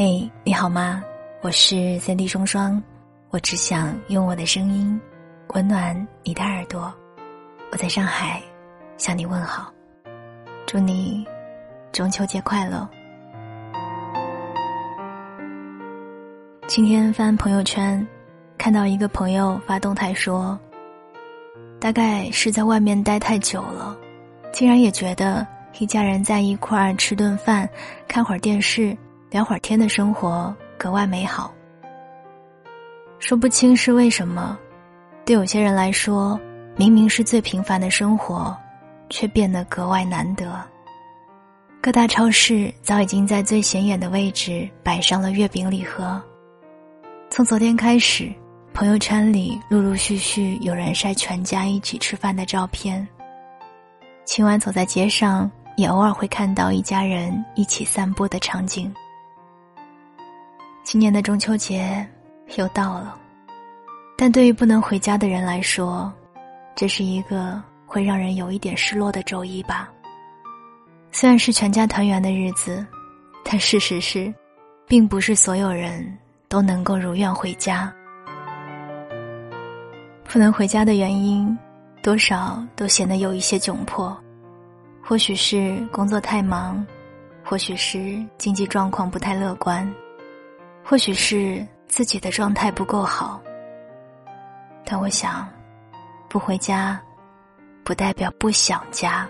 [0.00, 1.02] 嘿，你好吗？
[1.40, 2.80] 我是三 D 双双，
[3.30, 5.00] 我只想用我的声音
[5.54, 6.94] 温暖你的耳朵。
[7.72, 8.40] 我在上海
[8.96, 9.72] 向你问好，
[10.68, 11.26] 祝你
[11.90, 12.88] 中秋节快乐。
[16.68, 18.06] 今天翻朋友圈，
[18.56, 20.56] 看到一个朋友发动态说，
[21.80, 23.98] 大概是在外面待太久了，
[24.52, 25.44] 竟然也觉得
[25.80, 27.68] 一家人在一块儿吃顿饭、
[28.06, 28.96] 看会儿电视。
[29.30, 31.52] 聊会儿天的生活格外美好。
[33.18, 34.58] 说不清是为什么，
[35.26, 36.40] 对有些人来说，
[36.76, 38.56] 明明是最平凡的生活，
[39.10, 40.58] 却变得格外难得。
[41.82, 46.20] 各大超市早已经在最显眼的位置摆上了月饼礼盒。
[47.28, 48.32] 从昨天开始，
[48.72, 53.06] 朋友圈里陆陆续续有人晒全家一起吃饭的照片。
[54.24, 58.92] 今晚走在街上，也偶尔会看到一家人一起散步的场景。
[60.90, 62.08] 今年的中秋节
[62.56, 63.14] 又到了，
[64.16, 66.10] 但对于不能回家的人来说，
[66.74, 69.90] 这是一个会让人有一点失落的周一吧。
[71.12, 72.86] 虽然是全家团圆的日子，
[73.44, 74.32] 但事实是，
[74.86, 77.92] 并不是所有人都能够如愿回家。
[80.24, 81.54] 不能回家的原因，
[82.02, 84.18] 多少都显得有一些窘迫，
[85.04, 86.82] 或许是工作太忙，
[87.44, 89.86] 或许是经济状况不太乐观。
[90.90, 93.38] 或许是自己的状态不够好，
[94.86, 95.46] 但我想，
[96.30, 96.98] 不回家，
[97.84, 99.28] 不代表不想家。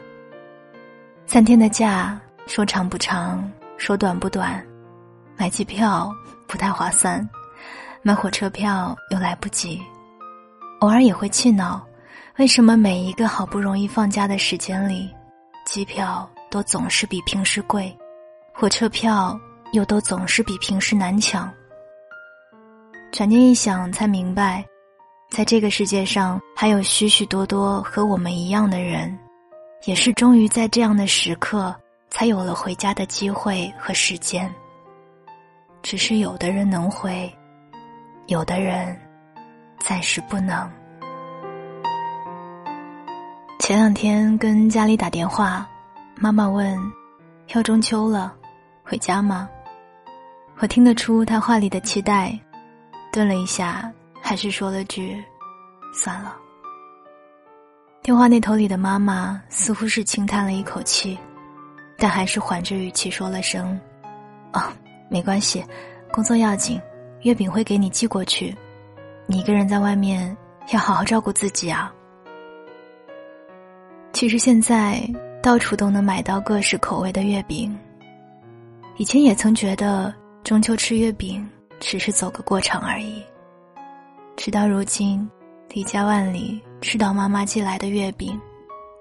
[1.26, 4.64] 三天的假，说长不长，说短不短，
[5.36, 6.14] 买机票
[6.46, 7.28] 不太划算，
[8.02, 9.82] 买火车票又来不及，
[10.78, 11.84] 偶尔也会气恼，
[12.36, 15.12] 为什么每一个好不容易放假的时间里，
[15.66, 17.92] 机票都总是比平时贵，
[18.54, 19.36] 火车票。
[19.72, 21.52] 又都总是比平时难抢。
[23.10, 24.64] 转念一想，才明白，
[25.30, 29.18] 在这个世界上还有许许多多和我们一样的人，
[29.84, 31.74] 也是终于在这样的时刻，
[32.10, 34.52] 才有了回家的机会和时间。
[35.82, 37.32] 只是有的人能回，
[38.26, 38.94] 有的人
[39.80, 40.70] 暂时不能。
[43.58, 45.66] 前两天跟家里打电话，
[46.14, 46.78] 妈妈问
[47.54, 48.34] ：“要中秋了，
[48.82, 49.48] 回家吗？”
[50.60, 52.36] 我听得出他话里的期待，
[53.12, 55.16] 顿了一下，还是说了句
[55.94, 56.36] ：“算了。”
[58.02, 61.16] 电话那头里的妈妈似乎是轻叹了一口气，
[61.96, 63.78] 但还是缓着语气说了声
[64.52, 64.60] ：“哦，
[65.08, 65.64] 没关系，
[66.10, 66.80] 工作要紧，
[67.22, 68.52] 月饼会给你寄过去。
[69.26, 70.36] 你一个人在外面
[70.72, 71.94] 要好好照顾自己啊。”
[74.12, 75.08] 其实现在
[75.40, 77.78] 到处都能买到各式口味的月饼，
[78.96, 80.12] 以前也曾觉得。
[80.44, 81.46] 中秋吃月饼
[81.78, 83.22] 只是走个过场而已。
[84.36, 85.28] 直到如今，
[85.68, 88.40] 离家万里吃到妈妈寄来的月饼，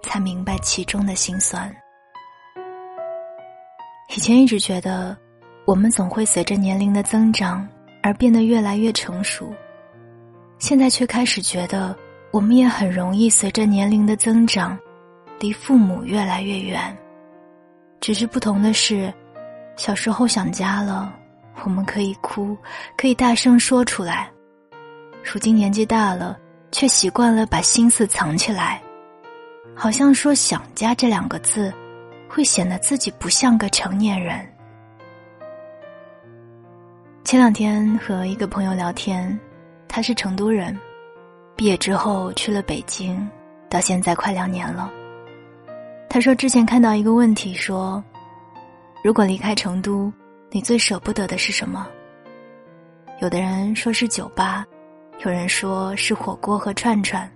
[0.04, 1.74] 才明白其中的辛酸。
[4.16, 5.16] 以前一直觉得，
[5.66, 7.68] 我们总会随着年龄的增长
[8.02, 9.54] 而变得越来越成熟，
[10.60, 11.96] 现在却开始觉得，
[12.32, 14.78] 我们也很容易随着年龄的增长，
[15.40, 16.98] 离父母越来越远。
[18.02, 19.14] 只是不同的是，
[19.76, 21.14] 小时候想家了。
[21.64, 22.56] 我们可以哭，
[22.96, 24.30] 可以大声说出来。
[25.24, 26.38] 如今年纪大了，
[26.72, 28.82] 却习惯了把心思藏起来，
[29.76, 31.74] 好像说“想家”这两个字，
[32.30, 34.40] 会显得自己不像个成年人。
[37.26, 39.38] 前两天和一个朋友聊天，
[39.88, 40.80] 他是成都人，
[41.58, 43.30] 毕业之后去了北京，
[43.70, 44.90] 到现在快两年了。
[46.10, 48.02] 他说之前看到一个问题，说
[49.04, 50.10] 如果离开成都。
[50.50, 51.88] 你最舍不得的是什么？
[53.20, 54.66] 有的人说是酒吧，
[55.26, 57.30] 有人说是火锅和串串，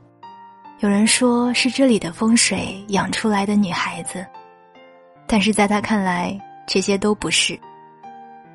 [0.80, 4.26] 有人说是这里的风水养出来的女孩子，
[5.28, 7.60] 但是在他看来，这些都不是。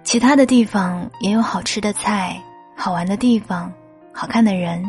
[0.03, 2.41] 其他的地方也有好吃的菜、
[2.75, 3.71] 好玩的地方、
[4.13, 4.83] 好看的人，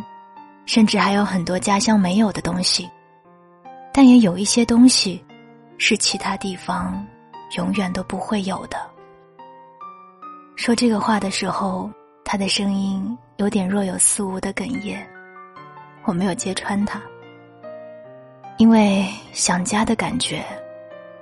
[0.66, 2.90] 甚至还有很多家乡没有的东西，
[3.92, 5.22] 但也有一些东西，
[5.78, 7.06] 是其他地方
[7.58, 8.78] 永远都不会有的。
[10.58, 11.88] 说这个话的时候，
[12.26, 14.98] 他的声音有点若有似无的哽咽，
[16.04, 17.00] 我没有揭穿他，
[18.58, 20.44] 因为想家的感觉，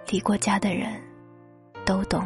[0.09, 0.89] 离过家的人
[1.85, 2.25] 都懂。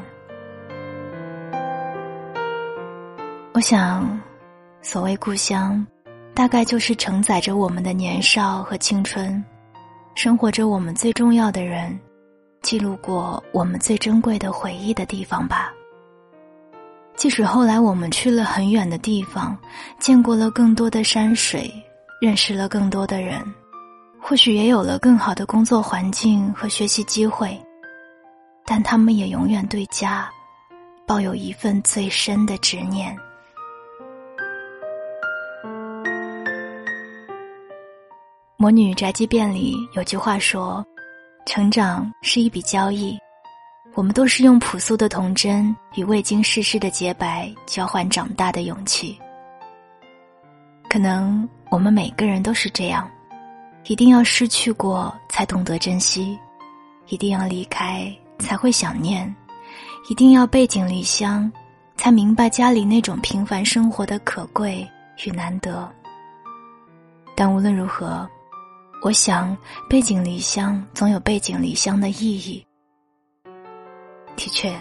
[3.53, 4.21] 我想，
[4.83, 5.85] 所谓故乡，
[6.35, 9.43] 大概就是承载着我们的年少和青春，
[10.13, 11.99] 生活着我们最重要的人，
[12.61, 15.73] 记录过我们最珍贵的回忆的地方吧。
[17.19, 19.57] 即使后来我们去了很远的地方，
[19.99, 21.69] 见过了更多的山水，
[22.21, 23.43] 认识了更多的人，
[24.21, 27.61] 或许也有了更好的工作环境和学习机会，
[28.65, 30.29] 但他们也永远对家
[31.05, 33.13] 抱有一份最深的执念。
[38.55, 40.85] 《魔女宅急便》里有句话说
[41.45, 43.19] ：“成长是一笔交易，
[43.99, 49.19] 我们都是用朴素的童真与未经世事的洁白交换长大的勇气。
[50.89, 53.11] 可能我们每个人都是这样，
[53.87, 56.39] 一定要失去过才懂得珍惜，
[57.09, 59.35] 一定要离开才会想念，
[60.09, 61.51] 一定要背井离乡，
[61.97, 64.89] 才明白家里那种平凡生活的可贵
[65.25, 65.91] 与难得。
[67.35, 68.25] 但无论如何。”
[69.03, 69.57] 我想，
[69.89, 72.65] 背井离乡总有背井离乡的意义。
[74.39, 74.73] 的确，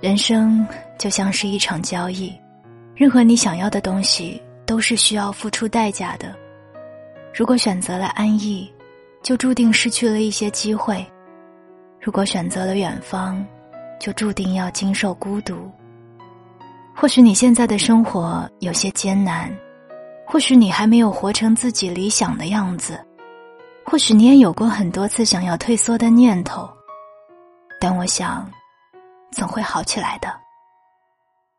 [0.00, 0.66] 人生
[0.98, 2.34] 就像是一场交易，
[2.94, 6.34] 任何你想要的东西都是需要付出代价的。
[7.34, 8.72] 如果选择了安逸，
[9.22, 11.04] 就注定失去了一些机会；
[12.00, 13.44] 如果选择了远方，
[14.00, 15.70] 就注定要经受孤独。
[16.96, 19.54] 或许你现在的生活有些艰难，
[20.26, 22.98] 或许你还没有活成自己理想的样子。
[23.84, 26.66] 或许你也有过很多次想要退缩的念头，
[27.86, 28.50] 但我想，
[29.30, 30.34] 总会好起来的。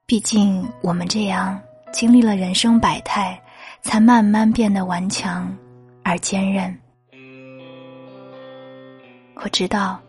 [0.07, 1.61] 毕竟我们这样
[1.93, 3.39] 经历了人生百态，
[3.83, 5.55] 才慢慢变得顽强
[6.03, 6.75] 而坚韧。
[9.35, 10.01] 我知道，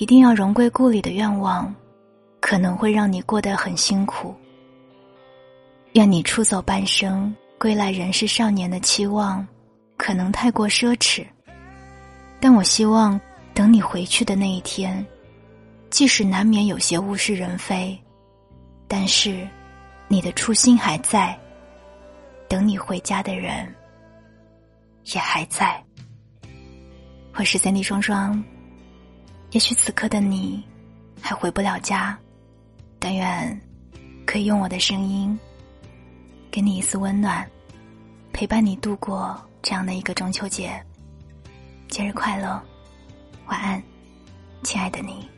[0.00, 1.72] 一定要荣归故里的愿望，
[2.40, 4.34] 可能会让你过得很辛苦。
[5.92, 9.46] 愿你出走半生，归来仍是少年的期望，
[9.96, 11.24] 可能太过奢侈。
[12.40, 13.20] 但我希望，
[13.54, 15.06] 等你回去的那一天，
[15.92, 17.96] 即使难免有些物是人非，
[18.88, 19.46] 但是，
[20.08, 21.38] 你的初心还在。
[22.48, 23.72] 等你回家的人，
[25.12, 25.84] 也还在。
[27.34, 28.42] 我是三弟双双，
[29.50, 30.64] 也许此刻的你，
[31.20, 32.18] 还回不了家，
[32.98, 33.60] 但愿，
[34.24, 35.38] 可以用我的声音，
[36.50, 37.46] 给你一丝温暖，
[38.32, 40.72] 陪伴你度过这样的一个中秋节。
[41.88, 42.58] 节日快乐，
[43.44, 43.82] 晚安，
[44.62, 45.31] 亲爱的你。